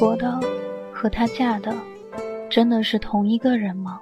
[0.00, 0.40] 曾经爱过的
[0.90, 1.74] 和她嫁的，
[2.48, 4.00] 真的是同一个人吗？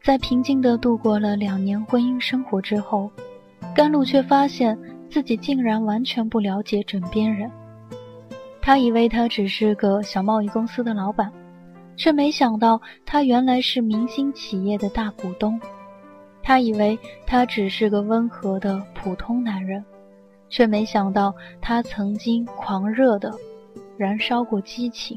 [0.00, 3.10] 在平静地度过了两年婚姻生活之后，
[3.74, 4.78] 甘露却发现
[5.10, 7.50] 自己竟然完全不了解枕边人。
[8.60, 11.32] 他以为他只是个小贸易公司的老板，
[11.96, 15.60] 却没想到他原来是明星企业的大股东。
[16.40, 19.84] 他以为他只是个温和的普通男人，
[20.48, 23.32] 却没想到他曾经狂热的
[24.02, 25.16] 燃烧过激情。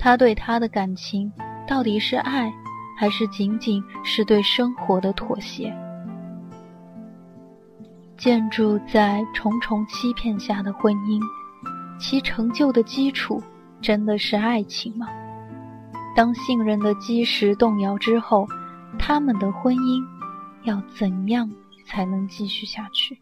[0.00, 1.32] 他对她的感情
[1.64, 2.52] 到底是爱？
[2.98, 5.72] 还是仅仅是对生活的妥协？
[8.16, 11.22] 建筑在重重欺骗下的婚姻，
[12.00, 13.40] 其成就的基础
[13.80, 15.06] 真的是爱情吗？
[16.16, 18.48] 当信任的基石动摇之后，
[18.98, 20.04] 他们的婚姻
[20.64, 21.48] 要怎样
[21.84, 23.16] 才能继续下去？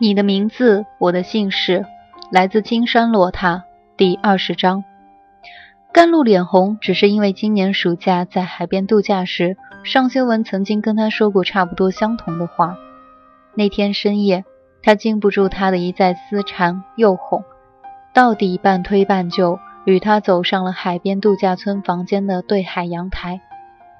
[0.00, 1.84] 你的名字，我的姓氏，
[2.30, 3.62] 来自青山落榻
[3.96, 4.84] 第二十章。
[5.92, 12.76] 甘露脸红，只是因为今年暑假在海边度假时，尚修文曾经跟他说过差不多相同的话。
[13.54, 14.44] 那天深夜，
[14.84, 17.42] 他禁不住他的一再私缠诱哄，
[18.14, 23.40] 到底半推半就，与他走上了海边度假村房间的对海阳台。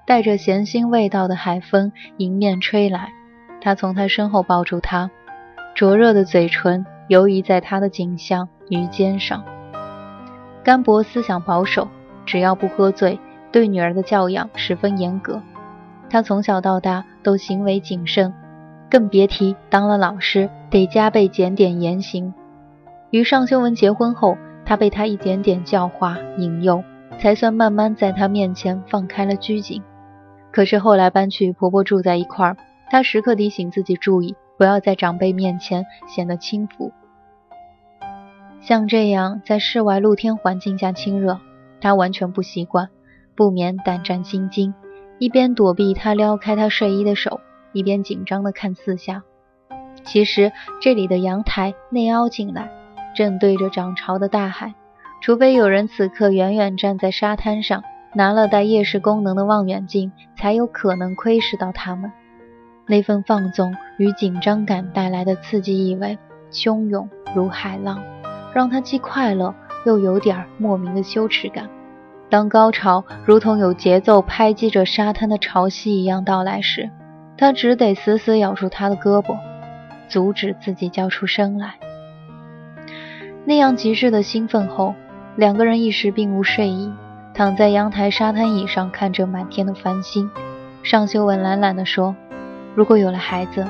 [0.07, 3.11] 带着咸腥味道的海风迎面吹来，
[3.61, 5.11] 他从他身后抱住她。
[5.79, 9.45] 灼热的嘴唇游移在他的颈项、与肩上。
[10.65, 11.87] 甘博思想保守，
[12.27, 13.17] 只要不喝醉，
[13.53, 15.41] 对女儿的教养十分严格。
[16.11, 18.34] 他从小到大都行为谨慎，
[18.91, 22.34] 更别提当了老师得加倍检点言行。
[23.10, 26.83] 与尚修文结婚后，他被他一点点教化引诱，
[27.21, 29.81] 才算慢慢在他面前放开了拘谨。
[30.50, 32.56] 可是后来搬去婆婆住在一块儿，
[32.91, 34.34] 他时刻提醒自己注意。
[34.59, 36.93] 不要在长辈面前显得轻浮。
[38.61, 41.39] 像这样在室外露天环境下亲热，
[41.81, 42.91] 他完全不习惯，
[43.37, 44.75] 不免胆战心惊。
[45.21, 47.41] 一边躲避他撩开他睡衣的手，
[47.73, 49.23] 一边紧张地看四下。
[50.05, 52.69] 其实这里的阳台内凹进来，
[53.15, 54.75] 正对着涨潮的大海。
[55.21, 57.83] 除非有人此刻远远站在沙滩上，
[58.15, 62.13] 拿了带夜视功能的望远镜，才有可能窥视到他们。
[62.88, 66.19] 那份放纵与紧张感带来的刺激意味，
[66.50, 68.03] 汹涌如海浪，
[68.54, 69.54] 让他既快乐
[69.84, 71.69] 又有点莫名的羞耻感。
[72.31, 76.91] 当高潮如同有节奏拍击着沙滩的潮汐一样到来时，
[77.37, 79.37] 他只得死死咬住他的胳膊，
[80.09, 81.75] 阻止自己叫出声来。
[83.44, 84.94] 那样极致的兴奋后，
[85.37, 86.91] 两个人一时并无睡意，
[87.34, 90.31] 躺在阳台沙滩椅上看着满天的繁星。
[90.82, 92.16] 尚修文懒懒地说。
[92.75, 93.67] 如果有了孩子，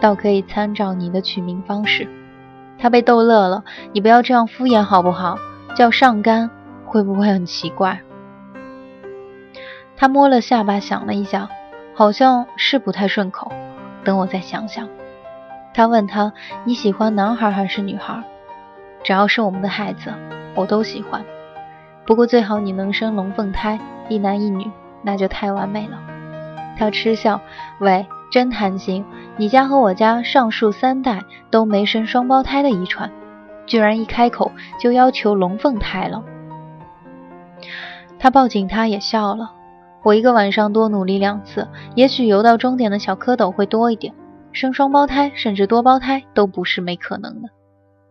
[0.00, 2.08] 倒可以参照你的取名方式。
[2.78, 5.38] 他被逗乐了，你不要这样敷衍好不好？
[5.74, 6.50] 叫上甘
[6.86, 8.00] 会不会很奇怪？
[9.96, 11.48] 他摸了下巴，想了一下，
[11.94, 13.52] 好像是不太顺口。
[14.02, 14.88] 等我再想想。
[15.74, 16.32] 他问他
[16.64, 18.22] ：“你喜欢男孩还是女孩？”
[19.04, 20.12] 只要是我们的孩子，
[20.54, 21.22] 我都喜欢。
[22.06, 24.70] 不过最好你能生龙凤胎，一男一女，
[25.02, 25.98] 那就太完美了。
[26.78, 27.40] 他嗤笑
[27.78, 29.04] ：“喂。”真贪心！
[29.36, 33.10] 你家和我家上述三代都没生双胞胎的遗传，
[33.66, 36.22] 居然一开口就要求龙凤胎了。
[38.18, 39.52] 他抱紧她也笑了。
[40.02, 44.14] 我一个晚上多努力两次，也许游到终点的小蝌蚪会多一点，
[44.52, 47.48] 生双胞胎甚至多胞胎都不是没可能的。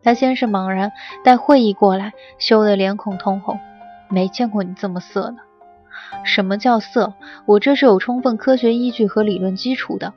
[0.04, 0.92] 他先是茫然，
[1.24, 3.60] 待会意过来，羞得脸孔通红。
[4.08, 5.38] 没见过你这么色的。
[6.24, 7.14] 什么叫色？
[7.46, 10.14] 我这是有充分科学依据和理论基础的。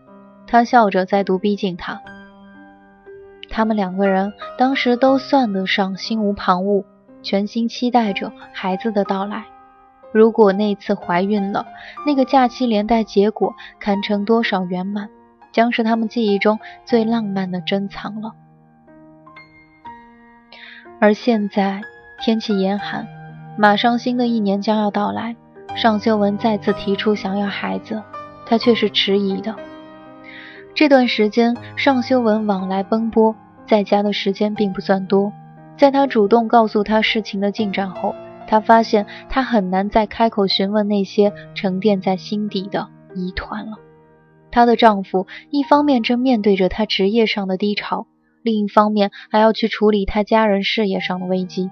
[0.47, 2.03] 他笑着再度逼近他。
[3.49, 6.85] 他们两个人当时都算得上心无旁骛，
[7.23, 9.45] 全心期待着孩子的到来。
[10.13, 11.67] 如果那次怀孕了，
[12.07, 15.09] 那个假期连带结果堪称多少圆满，
[15.53, 18.33] 将是他们记忆中最浪漫的珍藏了。
[21.01, 21.81] 而现在
[22.21, 23.07] 天气严寒，
[23.57, 25.35] 马上新的一年将要到来。
[25.75, 28.03] 尚修文再次提出想要孩子，
[28.47, 29.55] 他却是迟疑的。
[30.75, 33.35] 这段时间，尚修文往来奔波，
[33.67, 35.33] 在家的时间并不算多。
[35.77, 38.15] 在他主动告诉他事情的进展后，
[38.47, 43.79] 他发现他很难再开口询问那些沉淀在心底的疑团了。
[44.51, 48.07] 她的丈夫一方面正面对着他职业上的低潮，
[48.43, 51.71] 另一方面还要去处理他家人事业上的危机。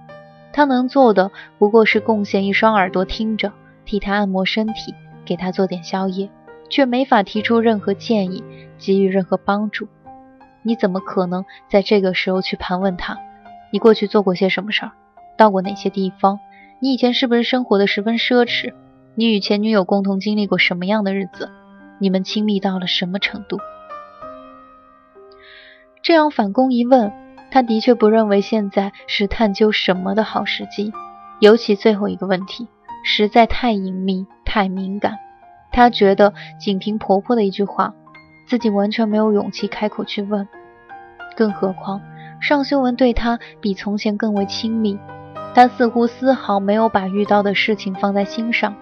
[0.52, 3.52] 他能做的不过是贡献一双耳朵听着，
[3.90, 4.94] 替他按摩身体，
[5.24, 6.30] 给他做点宵夜，
[6.68, 8.44] 却没法提出任何建议，
[8.78, 9.88] 给予任何帮助。
[10.62, 13.18] 你怎么可能在这个时候去盘问他？
[13.72, 14.92] 你过去做过些什么事儿？
[15.36, 16.38] 到过哪些地方？
[16.78, 18.74] 你以前是不是生活的十分奢侈？
[19.16, 21.50] 你与前女友共同经历过什么样的日子？
[21.98, 23.58] 你们亲密到了什么程度？
[26.00, 27.12] 这样反攻一问，
[27.50, 30.92] 他的确不认为现在是探究什么的好时机。
[31.40, 32.68] 尤其最后一个问题，
[33.02, 35.18] 实在太隐秘、太敏感。
[35.72, 37.94] 她觉得仅凭婆婆的一句话，
[38.46, 40.48] 自己完全没有勇气开口去问。
[41.36, 42.00] 更何况，
[42.40, 44.98] 尚修文对她比从前更为亲密，
[45.54, 48.74] 他似乎丝毫没有把遇到的事情放在心上。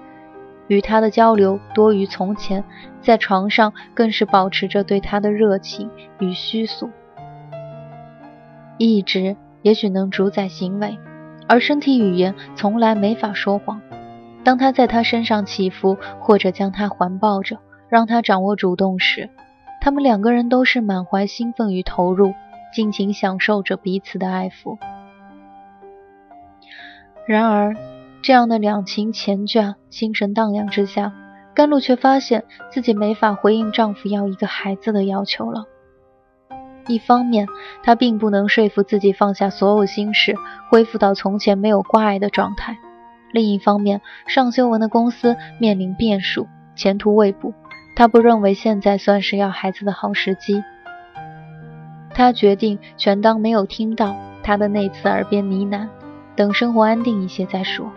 [0.67, 2.65] 与她的交流多于从前，
[3.00, 6.91] 在床上更是保持着对她的热情与虚俗。
[8.76, 10.99] 意志也许能主宰行为，
[11.49, 13.81] 而身体语言从来没法说谎。
[14.48, 17.58] 当他在他身上起伏，或者将他环抱着，
[17.90, 19.28] 让他掌握主动时，
[19.78, 22.32] 他们两个人都是满怀兴奋与投入，
[22.72, 24.78] 尽情享受着彼此的爱抚。
[27.26, 27.76] 然而，
[28.22, 31.12] 这样的两情缱绻、心神荡漾之下，
[31.52, 35.66] 甘露却发现自己没法回应丈夫要一个孩子的要求了。
[36.86, 37.46] 一方面，
[37.82, 40.34] 她并不能说服自己放下所有心事，
[40.70, 42.76] 恢复到从前没有挂碍的状态；
[43.32, 47.52] 另一方面，尚修文的公司面临变数，前途未卜，
[47.94, 50.62] 他不认为现在算是要孩子的好时机。
[52.10, 55.88] 他决定全当没有听到他的那次耳边呢喃，
[56.34, 57.92] 等生活安定一些再说。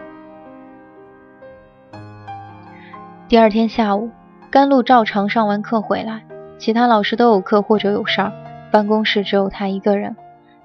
[3.27, 4.11] 第二天下午，
[4.49, 6.23] 甘露照常上完课回来，
[6.59, 8.31] 其他老师都有课或者有事儿。
[8.71, 10.15] 办公室只有他一个人，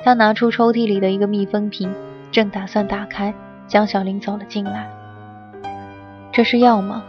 [0.01, 1.95] 他拿出抽屉里的一个密封瓶，
[2.31, 3.33] 正打算打开，
[3.67, 4.89] 江小玲走了进来。
[6.33, 7.03] 这是药吗？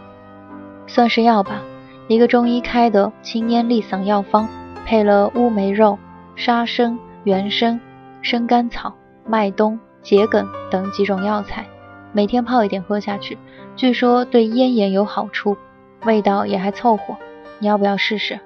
[0.86, 1.60] 算是药吧，
[2.08, 4.48] 一个中医开的清咽利嗓药方，
[4.86, 5.98] 配了乌梅肉、
[6.34, 7.78] 沙参、原参、
[8.22, 8.94] 生甘草、
[9.26, 11.66] 麦冬、桔梗等几种药材，
[12.12, 13.36] 每天泡一点喝下去，
[13.76, 15.56] 据说对咽炎有好处，
[16.04, 17.16] 味道也还凑合。
[17.58, 18.40] 你要不要试试？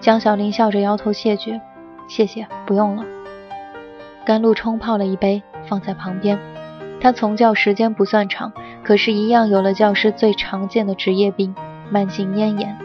[0.00, 1.60] 江小玲笑着摇头谢绝，
[2.06, 3.04] 谢谢，不用了。
[4.26, 6.38] 甘露冲泡了一杯，放在旁边。
[7.00, 8.52] 他从教时间不算长，
[8.84, 11.54] 可是，一样有了教师最常见的职业病——
[11.90, 12.76] 慢性咽炎。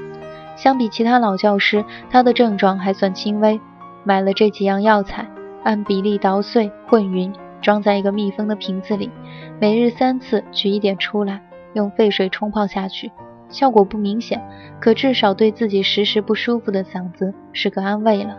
[0.56, 3.60] 相比其他老教师，他的症状还算轻微。
[4.06, 5.28] 买了这几样药材，
[5.64, 9.12] 按比例捣碎混匀，装在一个密封的瓶子里，
[9.60, 11.42] 每日三次取一点出来，
[11.74, 13.12] 用沸水冲泡下去。
[13.50, 14.42] 效果不明显，
[14.80, 18.38] 可至少对自己时时不舒服的嗓子是个安慰了。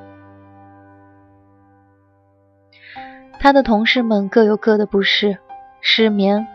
[3.38, 5.38] 他的同事们各有各的不适：
[5.81, 6.46] 失眠、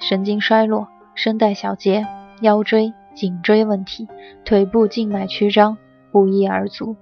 [0.00, 2.06] 神经衰弱、声带小结、
[2.40, 4.08] 腰椎、颈椎问题、
[4.44, 5.76] 腿部静脉曲张，
[6.10, 6.96] 不一而足。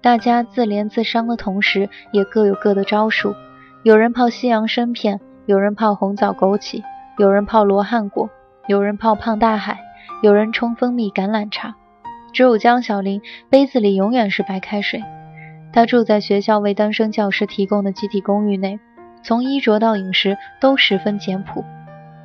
[0.00, 3.34] 大家自怜自伤的同时，也各有各的招数：
[3.82, 6.82] 有人泡西洋参片，有人泡红枣枸杞，
[7.18, 8.30] 有人泡罗汉果，
[8.66, 9.78] 有人泡胖大海。
[10.22, 11.76] 有人冲蜂蜜橄榄茶，
[12.32, 15.02] 只有江小玲杯子里永远是白开水。
[15.72, 18.78] 她住在学校为单身教师提供的集体公寓内，
[19.24, 21.64] 从衣着到饮食都十分简朴。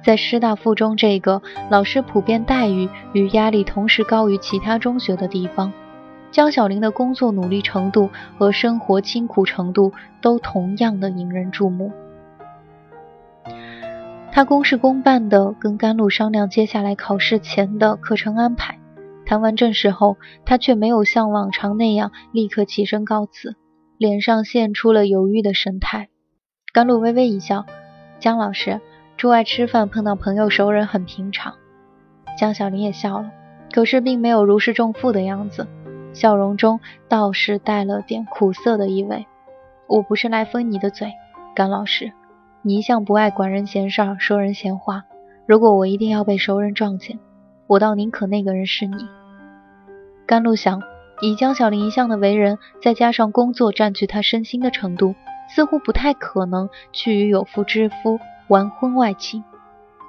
[0.03, 5.73] 在师大附中这个老师普遍待遇与压力同时高于其他中学的地方，
[6.31, 9.91] 江小玲的工作努力程度和生活清苦程度
[10.21, 11.91] 都同样的引人注目。
[14.31, 18.77] 他公事公办地跟甘露商量接下来考试前的课程安排。
[19.25, 23.55] 谈完正事后，他却没有像往常那样立刻起身告辞，
[23.97, 26.09] 脸上现出了犹豫的神态。
[26.71, 27.65] 甘露微微一笑
[28.19, 28.79] ：“江老师，
[29.17, 31.55] 出外吃饭碰到朋友熟人很平常。”
[32.37, 33.31] 江小玲也笑了，
[33.71, 35.67] 可是并没有如释重负的样子，
[36.13, 39.25] 笑容中倒是带了点苦涩的意味。
[39.87, 41.11] “我不是来封你的嘴，
[41.55, 42.11] 甘老师。”
[42.61, 45.05] 你一向不爱管人闲事儿，说人闲话。
[45.47, 47.17] 如果我一定要被熟人撞见，
[47.67, 49.07] 我倒宁可那个人是你。
[50.27, 50.83] 甘露想，
[51.21, 55.15] 以江小玲一向的为人，再加上工作占据他身心的程度，
[55.49, 59.43] 似乎不太可能去与有妇之夫玩婚外情，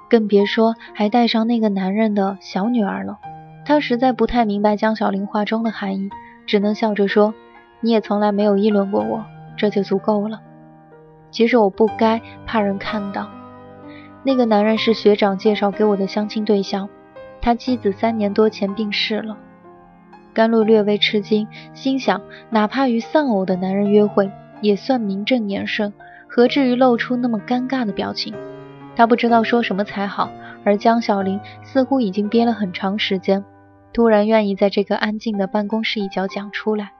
[0.09, 3.19] 更别说还带上那个男人的小女儿了。
[3.65, 6.09] 她实在不太明白江小玲话中的含义，
[6.45, 7.33] 只能笑着说
[7.81, 9.25] ：“你也从来没有议论过我，
[9.57, 10.41] 这就足够了。”
[11.31, 13.29] 其实我不该怕人看到，
[14.23, 16.89] 那个男人是学长介绍给我的相亲对象，
[17.41, 19.37] 他妻子三年多前病逝了。
[20.33, 24.31] 甘露略微吃惊，心想哪怕与丧偶的男人约会，
[24.61, 25.93] 也算名正言顺，
[26.27, 28.33] 何至于露出那么尴尬的表情？
[28.95, 30.29] 他不知道说什么才好，
[30.63, 33.43] 而江小玲似乎已经憋了很长时间，
[33.93, 36.91] 突然愿意在这个安静的办公室一角讲出来。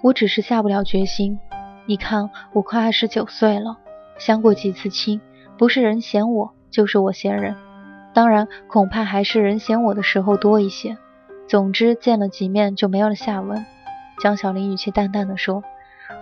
[0.00, 1.38] 我只是下不了决心。
[1.86, 3.78] 你看，我快二十九岁了，
[4.18, 5.20] 相过几次亲，
[5.56, 7.54] 不是人嫌我，就是我嫌人。
[8.12, 10.96] 当然，恐怕还是人嫌我的时候多一些。
[11.46, 13.64] 总之，见了几面就没有了下文。
[14.20, 15.62] 江小玲语气淡淡的说：“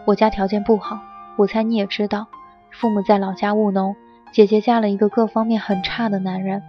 [0.04, 1.00] 我家条件不好，
[1.36, 2.26] 我猜你也知道。
[2.70, 3.96] 父母在老家务农，
[4.32, 6.62] 姐姐嫁了一个各方面很差的男人，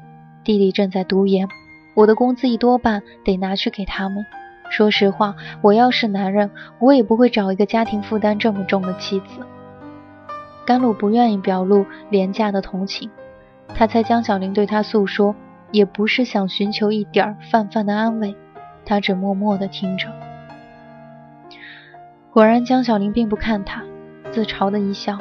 [0.46, 1.50] 弟弟正在读研，
[1.96, 4.26] 我的工资一多半得拿去给他们。”
[4.70, 9.46] 说实话，我要是男人，我也不会找一个家庭负担这么重的妻子。
[10.66, 13.10] 甘露不愿意表露廉价的同情，
[13.74, 15.36] 他猜江小玲对他诉说，
[15.72, 18.36] 也不是想寻求一点泛泛的安慰，
[18.86, 20.08] 他只默默地听着。
[22.38, 23.82] 果然，江小玲并不看他，
[24.32, 25.18] 自嘲的一笑。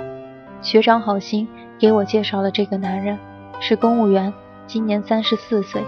[0.60, 3.18] 学长好心给我介绍了这个男人，
[3.58, 4.30] 是公务员，
[4.66, 5.82] 今年三十四岁，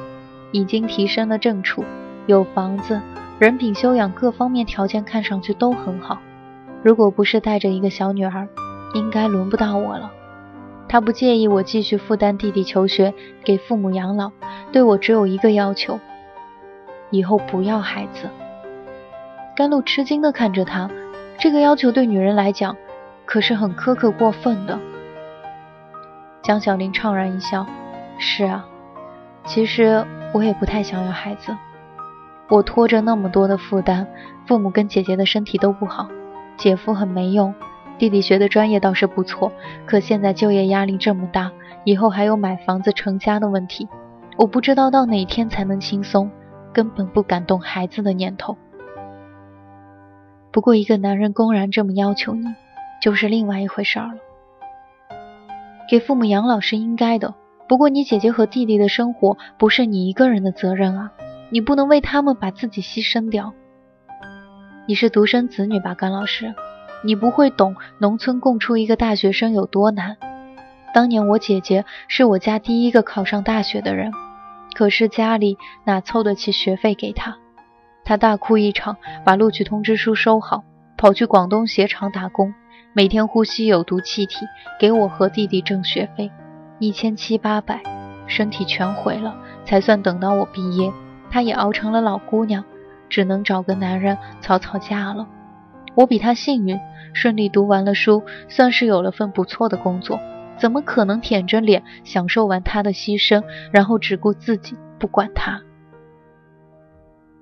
[0.53, 1.85] 已经提升了正处，
[2.25, 2.99] 有房子。
[3.39, 6.19] 人品、修养各方面条件看上去都很好，
[6.83, 8.49] 如果不是带着一个小女儿，
[8.95, 10.11] 应该轮不到我了。
[10.89, 13.13] 他不介意我继续负担弟弟求学，
[13.45, 14.33] 给父母养老，
[14.73, 16.01] 对我只有一个要求：
[17.11, 18.31] 以后不要孩子。
[19.55, 20.89] 甘露吃惊地看着他，
[21.39, 22.77] 这个要求对女人来讲
[23.25, 24.79] 可是很苛刻过分的。
[26.43, 27.65] 江小玲怅然一笑
[28.19, 28.67] ：“是啊，
[29.45, 30.05] 其实
[30.35, 31.57] 我也不太想要孩子。”
[32.51, 34.07] 我拖着那么多的负担，
[34.47, 36.09] 父母跟姐姐的身体都不好，
[36.57, 37.55] 姐夫很没用，
[37.99, 39.53] 弟弟学的专业倒是不错，
[39.87, 41.53] 可现在就业压力这么大，
[41.85, 43.87] 以后还有买房子成家的问题，
[44.39, 46.31] 我不知道到哪天才能轻松，
[46.73, 48.57] 根本不敢动孩子的念头。
[50.51, 52.55] 不过一个男人公然这么要求你，
[53.03, 54.19] 就是另外一回事儿了。
[55.89, 57.35] 给父母养老是应该的，
[57.69, 61.13] 不过你姐姐和弟弟的生活不是你一个人的责任啊。
[61.51, 63.55] 你不能为他们把自己牺牲掉。
[64.87, 66.55] 你是独生子女吧，甘老师？
[67.03, 70.19] 你不会懂农村供出一个大学生有多难。
[70.93, 74.13] 当年我姐姐是我家第一个考上大学的人，
[74.75, 77.39] 可是家里哪凑得起学费给她？
[78.09, 80.65] 她大哭一场，把录取通知书收好，
[80.97, 82.55] 跑去广东鞋厂打工，
[82.95, 84.47] 每天呼吸有毒气体，
[84.81, 86.31] 给我和弟弟挣学费，
[86.79, 87.83] 一千七八百，
[88.27, 89.37] 身体全毁了，
[89.67, 90.91] 才算等到我毕业。
[91.31, 92.65] 她也熬成了老姑娘，
[93.11, 95.29] 只能找个男人草草嫁了。
[95.95, 96.81] 我比她幸运，
[97.13, 100.19] 顺利读完了书，算是有了份不错的工作。
[100.57, 105.61] 怎么可能舔着脸享受完她的牺牲，然后只顾自己不管她？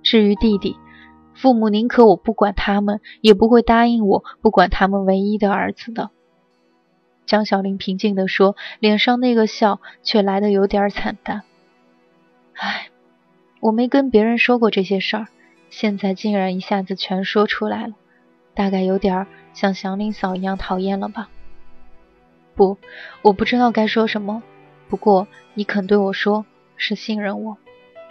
[0.06, 0.76] 至于弟弟，
[1.34, 6.10] 父母宁可我不管他们，也不会答应我不管他们唯一的儿子的。
[7.26, 11.42] 江小玲平静地说，脸上那个笑却来得有点惨淡。
[12.54, 12.88] 唉。
[13.58, 15.26] 我没跟别人说过这些事儿，
[15.70, 17.94] 现在竟然一下子全说出来了，
[18.54, 21.28] 大概有点像祥林嫂一样讨厌了吧？
[22.54, 22.76] 不，
[23.22, 24.44] 我不知道该说什么。
[24.88, 26.46] 不过你肯对我说，
[26.76, 27.56] 是信任我，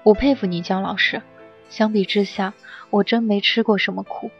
[0.04, 1.22] 我佩服你，江老师。
[1.70, 2.54] 相比之下，
[2.90, 4.32] 我真没吃过什么苦。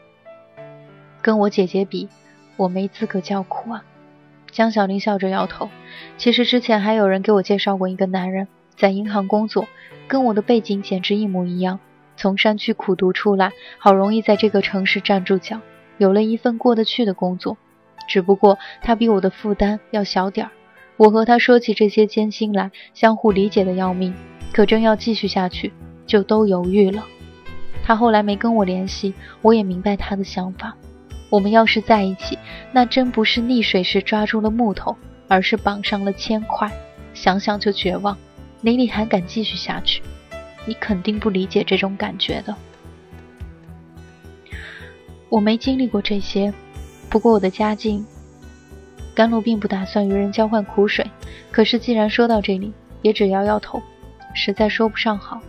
[1.22, 2.08] 跟我姐姐比，
[2.56, 3.84] 我没资格叫苦啊。
[4.50, 5.68] 江小玲笑着摇头。
[6.16, 9.66] 其实之前还有人给我介绍过一个男人，在银行工作。
[10.08, 11.80] 跟我的背景简直一模一样，
[12.16, 15.60] 从山区苦读出来，好容易在这个城市站住脚，
[15.98, 17.56] 有了一份过得去的工作。
[18.08, 20.52] 只不过他比我的负担要小点儿。
[20.96, 24.14] 我和他说起这些艰辛来，相互理解的要命。
[24.52, 25.72] 可正要继续下去，
[26.06, 27.04] 就都犹豫了。
[27.86, 30.74] 他后来没跟我联系，我也明白他的想法。
[31.30, 32.36] 我们要是在一起，
[32.72, 34.96] 那真不是溺水时抓住了木头，
[35.28, 36.68] 而是绑上了铅块，
[37.14, 38.18] 想想就绝望。
[38.60, 40.02] 哪里还敢继续下去？
[40.64, 42.56] 你肯定不理解这种感觉的。
[45.28, 46.52] 我没经历过这些，
[47.08, 48.04] 不过我的家境……
[49.14, 51.08] 甘露并不打算与人交换苦水，
[51.52, 53.80] 可是既然说到这里，也只摇摇头，
[54.34, 55.40] 实在说不上好。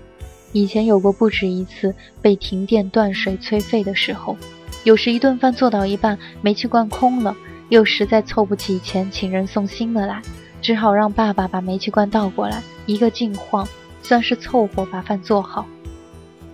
[0.53, 4.37] 以前有过不止一次被停电断水催费的时候，
[4.83, 7.35] 有时一顿饭做到一半，煤气罐空了，
[7.69, 10.21] 又实在凑不起钱请人送新的来，
[10.61, 12.61] 只好让爸爸把煤气罐倒过来。
[12.85, 13.67] 一个劲晃，
[14.01, 15.67] 算是凑合把饭做好。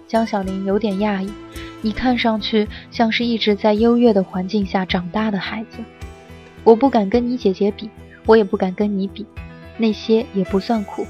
[0.08, 1.32] 江小玲有点讶异，
[1.82, 5.78] 你看上去像是一直在优越的环境下长大的孩子。
[6.64, 7.90] 我不敢跟你姐姐比，
[8.26, 9.26] 我也不敢跟你比，
[9.78, 11.06] 那些也不算苦。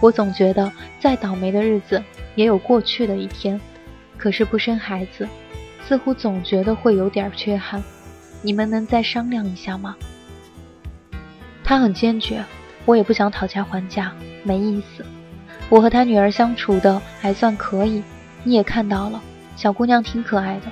[0.00, 2.02] 我总觉得再倒霉的日子
[2.34, 3.60] 也有过去的一天，
[4.16, 5.28] 可是不生孩子，
[5.86, 7.82] 似乎总觉得会有点缺憾。
[8.42, 9.96] 你们能再商量一下吗？
[11.64, 12.44] 他很坚决，
[12.84, 14.12] 我也不想讨价还价，
[14.44, 15.04] 没意思。
[15.68, 18.02] 我和他女儿相处的还算可以，
[18.44, 19.20] 你也看到了，
[19.56, 20.66] 小姑娘挺可爱的。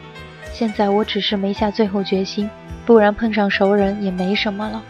[0.52, 2.49] 现在我只是没下最后决心，
[2.87, 4.83] 不然碰上熟人也没什么了。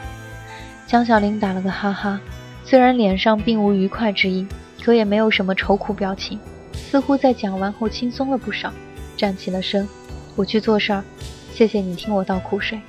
[0.86, 2.20] 江小玲打了个哈哈，
[2.68, 4.44] 虽然脸上并无愉快之意，
[4.84, 6.36] 可也没有什么愁苦表情，
[6.72, 8.72] 似乎在讲完后轻松了不少，
[9.16, 9.86] 站起了身。
[10.34, 11.04] 我去做事儿，
[11.54, 12.80] 谢谢你听我倒苦水。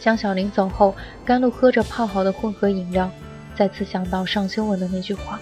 [0.00, 0.94] 江小玲走后，
[1.26, 3.10] 甘露喝着泡好的混合饮料，
[3.54, 5.38] 再次想到尚修文的那句话：“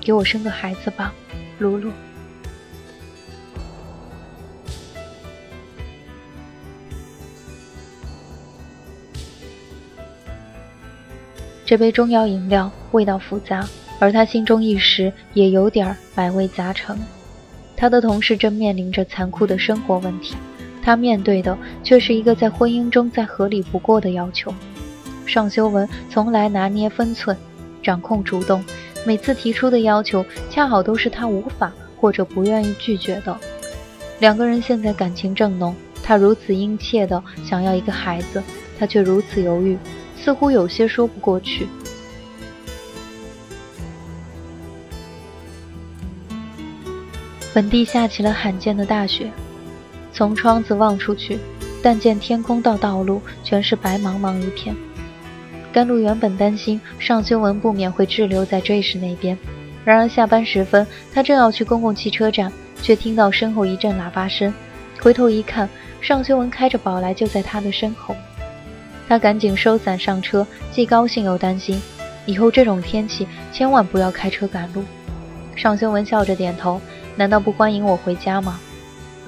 [0.00, 1.12] 给我生个孩子吧，
[1.58, 1.90] 露露。”
[11.72, 13.66] 这杯中药饮料味道复杂，
[13.98, 16.94] 而他心中一时也有点百味杂陈。
[17.74, 20.34] 他的同事正面临着残酷的生活问题，
[20.82, 24.54] 他面对的却是一个在婚姻中再合理不过的要求。
[25.24, 27.34] 尚修文从来拿捏分寸，
[27.82, 28.62] 掌控主动，
[29.06, 33.34] 每次提出的要求恰好都是他无法或者不愿意拒绝的。
[34.20, 38.42] 两个人现在感情正浓，他如此殷切的想要一个孩子，
[38.78, 39.78] 他却如此犹豫，
[40.22, 41.66] 似乎有些说不过去。
[47.52, 49.30] 本地下起了罕见的大雪，
[50.12, 51.38] 从窗子望出去，
[51.82, 54.74] 但见天空到道路全是白茫茫一片。
[55.72, 59.36] 甘露原本担心尚修文不免会滞留在追时那边，
[59.84, 64.52] 然而下班时分，他正要去公共汽车站，却听到身后一阵喇叭声，
[65.00, 65.68] 回头一看，
[66.00, 68.14] 尚修文开着宝来就在他的身后。
[69.08, 71.80] 他赶紧收伞上车，既高兴又担心，
[72.26, 74.84] 以后这种天气千万不要开车赶路。
[75.54, 76.80] 尚修文笑着点头。
[77.14, 78.58] 难道不欢迎我回家吗？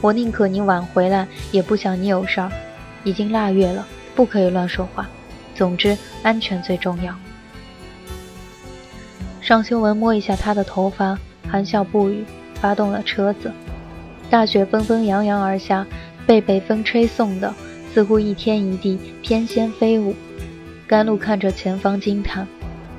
[0.00, 2.50] 我宁可你晚回来，也不想你有事儿。
[3.04, 5.06] 已经腊月了，不可以乱说话。
[5.54, 7.14] 总之，安全最重要。
[9.42, 13.52] 尚修文摸一下他的头发，含笑不语，发动了车子。
[14.30, 15.86] 大雪纷纷扬扬而下，
[16.26, 17.54] 被北风吹送的，
[17.94, 20.14] 似乎一天一地翩跹飞舞。
[20.86, 22.46] 甘露看着前方惊叹：“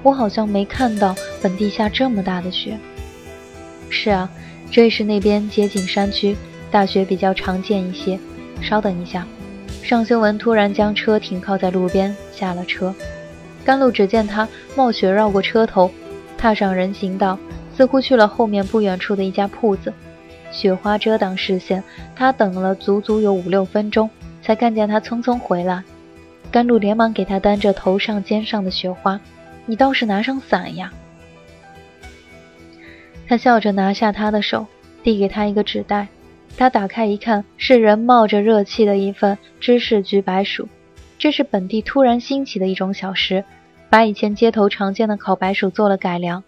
[0.01, 2.79] 我好像没看到本地下这么大的雪。”
[3.91, 4.27] 是啊。
[4.71, 6.35] 这是那边接近山区，
[6.71, 8.19] 大雪比较常见一些。
[8.61, 9.25] 稍等一下，
[9.83, 12.93] 尚修文突然将车停靠在路边，下了车。
[13.63, 15.91] 甘露只见他冒雪绕过车头，
[16.35, 17.37] 踏上人行道，
[17.77, 19.93] 似乎去了后面不远处的一家铺子。
[20.51, 21.83] 雪花遮挡视线，
[22.15, 24.09] 他等了足足有五六分钟，
[24.45, 25.83] 才看见他匆匆回来。
[26.51, 29.19] 甘露连忙给他担着头上肩上的雪花
[29.65, 30.93] ：“你倒是拿上伞呀！”
[33.27, 34.67] 他笑着拿下他的手，
[35.01, 36.07] 递给他一个纸袋。
[36.55, 40.69] 他打开一看，是人冒着热气的一份芝士焗白薯。
[41.17, 43.43] 这是本地突然兴起的一种小食，
[43.89, 46.43] 把以前街头常见的烤白薯做了改良，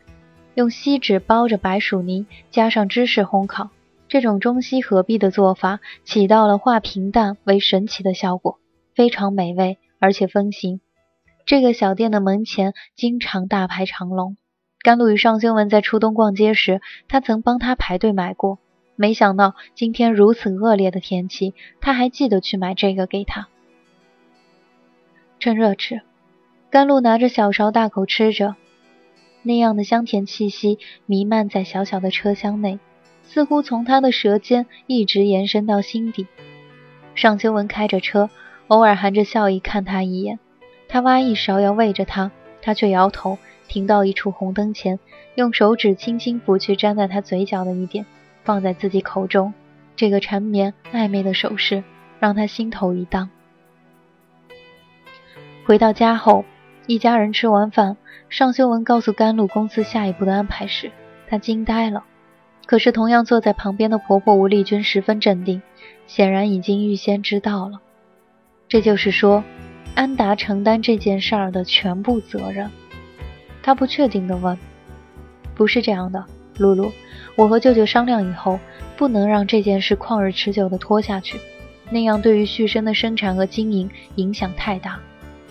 [0.53, 3.71] 用锡纸包着白薯泥，加上芝士烘烤。
[4.07, 8.59] 这种中西合璧的做法，起到了化平淡为神奇的效果，
[8.95, 10.79] 非常美味而且风行。
[11.45, 14.37] 这个小店的门前经常大排长龙。
[14.79, 18.59] 甘露与尚修文在初冬逛街时，他曾帮他排队买过。
[18.95, 23.47] 没想到今天如此恶劣的天气，他还记得去买这个给他。
[25.39, 26.01] 趁热吃，
[26.69, 28.55] 甘露拿着小勺大口吃着，
[29.43, 32.79] 那样的香甜气息弥漫在小小的车厢内，
[33.27, 36.27] 似乎从他的舌尖一直延伸到心底。
[37.13, 38.29] 尚修文开着车，
[38.67, 40.39] 偶尔含着笑意看他一眼。
[40.87, 43.37] 他挖一勺要喂着他，他却摇头。
[43.67, 44.97] 停到一处红灯前，
[45.35, 48.05] 用手指轻轻拂去粘在他嘴角的一点，
[48.45, 49.53] 放在自己口中。
[49.97, 51.83] 这个缠绵暧昧的手势
[52.21, 53.29] 让他心头一荡。
[55.65, 56.45] 回到家后，
[56.85, 57.97] 一家人吃完饭，
[58.29, 60.89] 尚修文告诉甘露公司下一步的安排时，
[61.27, 62.05] 他惊呆了。
[62.67, 65.61] 可是同样坐在旁边的婆婆吴丽君十分镇定，
[66.05, 67.79] 显然已经预先知道了。
[68.67, 69.41] 这就是说，
[69.95, 72.69] 安达承担这件事儿的全部责任。
[73.63, 74.57] 他不确定地问
[75.55, 76.25] ：“不是这样的，
[76.57, 76.91] 露露，
[77.37, 78.59] 我和舅舅商量以后，
[78.97, 81.39] 不能让这件事旷日持久地拖下去，
[81.89, 84.99] 那样对于旭升的生产和经营影响太大，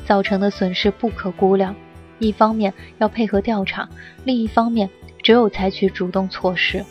[0.05, 1.75] 造成的损失不可估量。
[2.19, 3.89] 一方面要配合调查，
[4.25, 4.91] 另一方面
[5.23, 6.85] 只有采取主动措施。”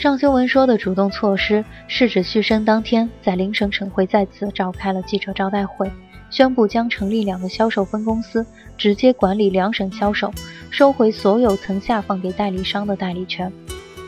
[0.00, 5.92] 尚修文说的主动措施，是指旭升当天在林省省会再次召开了记者招待会。
[6.30, 8.46] 宣布将成立两个销售分公司，
[8.78, 10.32] 直接管理两省销售，
[10.70, 13.52] 收回所有曾下放给代理商的代理权。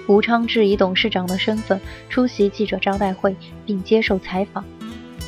[0.06, 1.78] 吴昌志以董事长的身份
[2.08, 4.64] 出席记者招待会，并接受采访。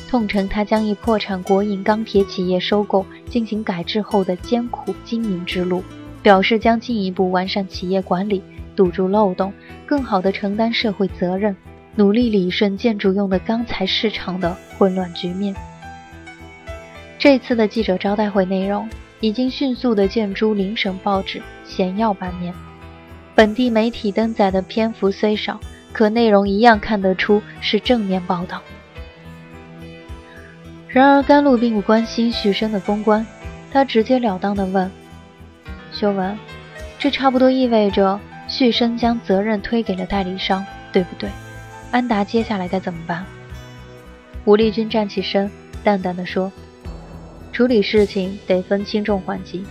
[0.07, 5.83] 奉承他将以破产国营钢铁企业收购进行改制后的艰苦经营之路，
[6.23, 8.41] 表示将进一步完善企业管理，
[8.75, 9.53] 堵住漏洞，
[9.85, 11.55] 更好地承担社会责任，
[11.95, 15.55] 努力理顺建筑用的钢材市场的混乱局面。
[17.17, 18.87] 这次的记者招待会内容
[19.19, 22.53] 已经迅速地见诸邻省报纸显要版面，
[23.33, 25.59] 本地媒体登载的篇幅虽少，
[25.91, 28.61] 可内容一样看得出是正面报道。
[30.87, 33.25] 然而甘露并不关心许生的公关，
[33.71, 34.89] 他直截了当地问
[35.91, 36.37] ：“修文，
[36.99, 38.19] 这差不多意味着
[38.57, 41.29] 旭升将责任推给了代理商，对不对？
[41.91, 43.25] 安达接下来该怎么办？”
[44.45, 45.51] 吴丽君站起身，
[45.83, 46.49] 淡淡的说
[47.51, 49.65] ：“处理事情得分轻重缓急，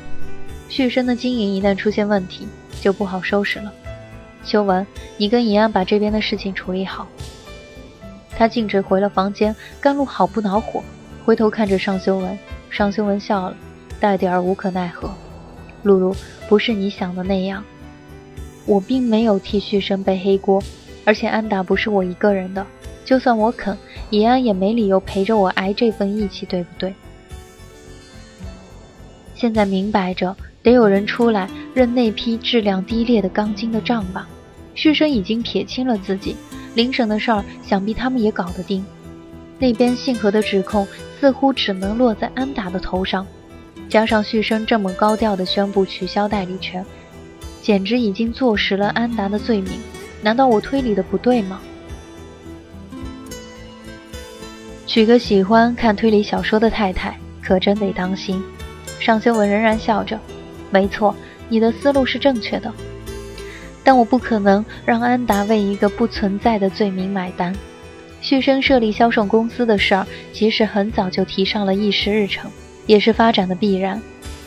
[0.68, 2.46] 旭升的经营一旦出现问题，
[2.82, 3.72] 就不好收拾了。
[4.44, 7.08] 修文，你跟银安把这边的事情处理好。”
[8.36, 10.84] 他径直回了房间，甘露好不恼火。
[11.24, 13.56] 回头看着尚修文，尚修文笑了，
[13.98, 15.10] 带点儿无可奈何。
[15.84, 16.14] 露露，
[16.50, 17.64] 不是你想的那样，
[18.66, 20.62] 我并没有替旭升背黑锅，
[21.04, 22.66] 而且安达不是我一个人的，
[23.04, 23.76] 就算我肯，
[24.10, 26.94] 怡安也没理由陪着我挨这份义气，对不对？
[29.34, 34.28] 现在明摆着，得有人出来认那批质量低劣的钢筋的账吧？
[34.74, 36.34] 旭升已经撇清了自己，
[36.74, 38.84] 林省的事儿，想必他们也搞得定。
[39.58, 40.86] 那边信和的指控
[41.20, 43.26] 似乎只能落在安达的头上，
[43.88, 46.84] 加上旭升这么高调的宣布取消代理权，
[47.64, 49.80] 简直已经坐实了安达的罪名。
[50.20, 51.58] 难道我推理的不对吗？
[54.86, 58.44] 娶个喜欢看推理小说的太太，可真得当心。
[59.00, 60.20] 尚修文仍然笑着，
[60.70, 61.16] 没错，
[61.48, 62.70] 你的思路是正确的，
[63.82, 67.56] 但我不可能让安达为一个不存在的罪名买单。
[68.20, 72.50] 旭升设立销售公司的事儿，其实很早就提上了议事日程，
[72.86, 74.00] 也是发展的必然。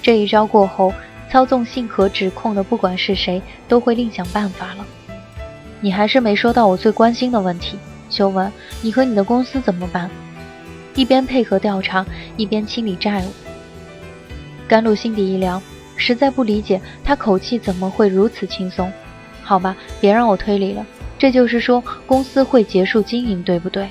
[0.03, 0.93] 这一招过后，
[1.31, 4.85] 操纵性和指控的不管是谁，都会另想办法了。
[5.81, 7.77] 你还是没说到我最关心的问题，
[8.09, 10.09] 修文，你和你的公司怎么办？
[10.95, 12.05] 一边配合调查，
[12.37, 13.31] 一边清理债务。
[14.67, 15.61] 甘露心底一凉，
[15.95, 18.91] 实在不理解他口气怎么会如此轻松。
[19.43, 20.85] 好吧，别让我推理了。
[21.19, 23.87] 这就是说，公司会结束经营，对不对？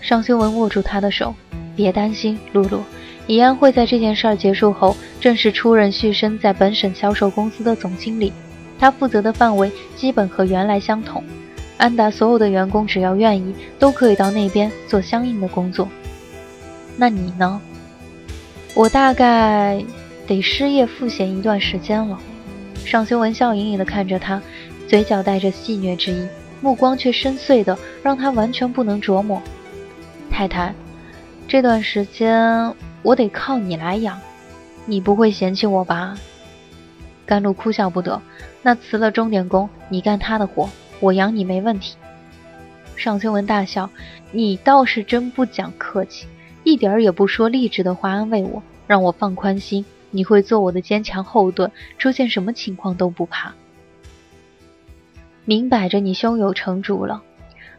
[0.00, 1.34] 尚修文握住他的手，
[1.74, 2.82] 别担心，露露，
[3.28, 8.32] 怡安会在这件事儿结束后正式出任旭升在本省销售公司的总经理，
[8.78, 11.22] 他负责的范围基本和原来相同。
[11.76, 15.86] 安达所有的员工只要愿意，都可以到那边做相应的工作。
[16.96, 17.60] 那你呢？
[18.74, 19.84] 我大概
[20.26, 22.18] 得失业赋闲一段时间了。
[22.84, 24.42] 尚修文笑盈盈地看着他。
[24.88, 26.26] 嘴角带着戏谑之意，
[26.62, 29.42] 目光却深邃的让他完全不能琢磨。
[30.30, 30.74] 太太，
[31.46, 32.72] 这段时间
[33.08, 34.20] 我得靠你来养，
[34.84, 36.18] 你不会嫌弃我吧？
[37.24, 38.20] 甘露哭笑不得。
[38.60, 40.68] 那辞了钟点工，你干他的活，
[41.00, 41.96] 我养你没问题。
[42.96, 43.88] 尚修文大笑，
[44.30, 46.26] 你倒是真不讲客气，
[46.64, 49.86] 一点儿也不说励志的话安慰我，让我放宽心。
[50.10, 53.54] 你会做我的坚强后盾，出现什么情况都不怕。
[55.46, 57.22] 明摆着你胸有成竹了，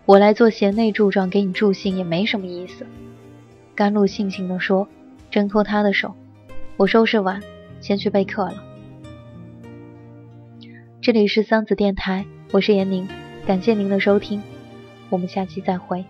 [0.05, 2.87] 我来做贤内助状给你助兴也没什么意思。
[3.75, 4.87] 甘露悻悻地说，
[5.31, 6.15] 挣脱他的手，
[6.75, 7.41] 我收拾完，
[7.81, 8.63] 先去备课了。
[11.01, 13.07] 这里是桑子电台，我是闫宁，
[13.45, 14.41] 感谢您的收听，
[15.09, 16.03] 我们下期再会。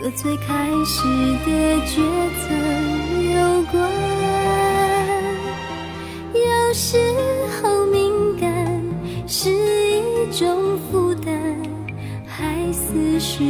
[0.00, 1.02] 和最开始
[1.44, 1.50] 的
[1.86, 1.96] 抉
[2.38, 2.54] 择
[3.32, 3.76] 有关。
[6.34, 6.96] 有时
[7.60, 8.48] 候敏感
[9.26, 11.32] 是一种负担，
[12.26, 13.44] 害思绪